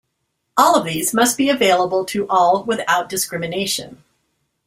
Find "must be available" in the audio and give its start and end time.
1.13-2.03